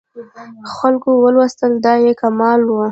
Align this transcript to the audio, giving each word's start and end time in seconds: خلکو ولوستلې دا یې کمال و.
خلکو 0.75 1.09
ولوستلې 1.23 1.79
دا 1.85 1.93
یې 2.03 2.13
کمال 2.21 2.59
و. 2.67 2.71